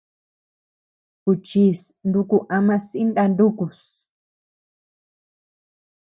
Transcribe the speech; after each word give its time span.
Kuchis 1.23 1.81
nuku 2.09 2.37
ama 2.55 2.75
sï 2.87 2.99
ndá 3.09 3.23
nukus. 3.37 3.79